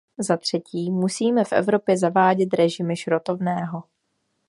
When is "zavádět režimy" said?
1.97-2.95